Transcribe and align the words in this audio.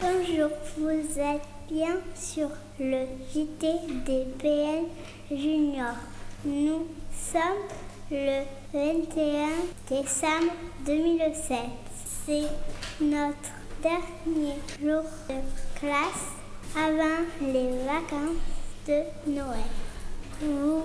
Bonjour, 0.00 0.50
vous 0.78 1.18
êtes 1.18 1.42
bien 1.70 1.96
sur 2.14 2.48
le 2.78 3.06
JT 3.32 3.66
des 4.06 4.24
PL 4.38 4.84
Junior. 5.30 5.94
Nous 6.44 6.86
sommes 7.12 7.42
le 8.10 8.42
21 8.72 9.48
décembre 9.88 10.52
2007. 10.86 11.58
C'est 12.24 12.48
notre 13.00 13.34
dernier 13.82 14.54
jour 14.80 15.02
de 15.28 15.78
classe 15.78 16.32
avant 16.78 17.24
les 17.40 17.70
vacances 17.84 18.38
de 18.86 19.32
Noël. 19.32 19.66
Vous 20.40 20.84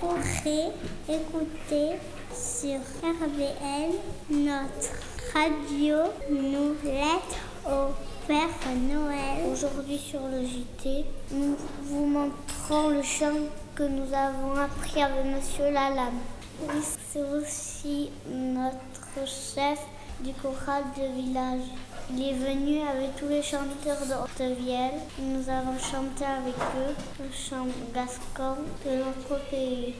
pourrez 0.00 0.72
écouter 1.06 1.96
sur 2.32 2.78
RBL 3.02 3.92
notre 4.30 4.90
radio 5.34 5.96
Nous 6.30 6.74
lettres 6.82 7.42
au 7.66 7.92
Père 8.26 8.48
Noël. 8.90 9.52
Aujourd'hui 9.52 9.98
sur 9.98 10.20
le 10.20 10.46
JT, 10.46 11.04
nous 11.32 11.56
vous 11.82 12.06
montrons 12.06 12.88
le 12.88 13.02
chant 13.02 13.32
que 13.74 13.82
nous 13.82 14.14
avons 14.14 14.58
appris 14.58 15.02
avec 15.02 15.26
Monsieur 15.26 15.70
Lalam. 15.70 16.14
Oui, 16.62 16.82
c'est 17.12 17.22
aussi 17.22 18.10
notre 18.30 19.26
chef 19.26 19.78
du 20.20 20.32
choral 20.32 20.84
de 20.96 21.22
village. 21.22 21.68
Il 22.10 22.22
est 22.22 22.32
venu 22.32 22.80
avec 22.80 23.16
tous 23.16 23.28
les 23.28 23.42
chanteurs 23.42 24.00
de 24.00 24.14
Haute-Vielle. 24.14 24.94
Nous 25.20 25.46
avons 25.48 25.78
chanté 25.78 26.24
avec 26.24 26.54
eux 26.78 26.94
le 27.20 27.30
chant 27.30 27.66
gascon 27.94 28.56
de 28.86 28.96
notre 28.96 29.44
pays. 29.50 29.94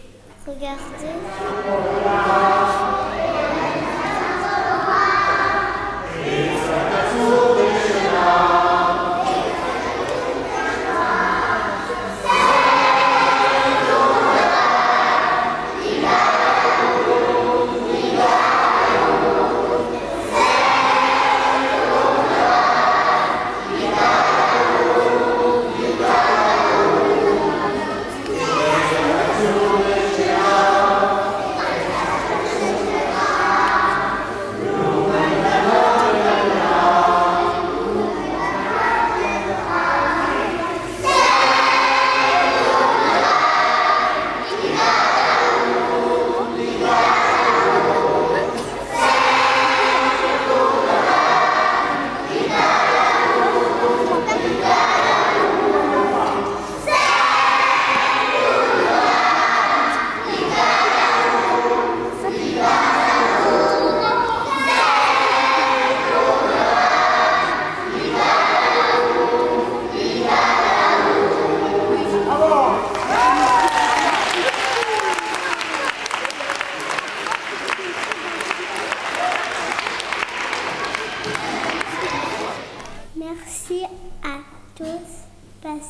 Regardez. 0.46 0.78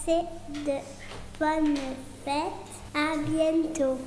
De 0.08 0.78
bonnes 1.38 1.76
fêtes. 2.24 2.68
À 2.94 3.16
bientôt. 3.18 3.98